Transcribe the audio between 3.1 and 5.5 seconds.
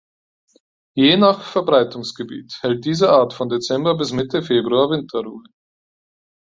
Art von Dezember bis Mitte Februar Winterruhe.